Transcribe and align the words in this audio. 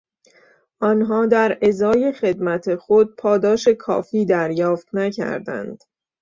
آنها 0.81 1.25
در 1.25 1.57
ازای 1.61 2.11
خدمت 2.11 2.75
خود 2.75 3.15
پاداش 3.15 3.67
کافی 3.67 4.25
دریافت 4.25 4.95
نکردند. 4.95 5.83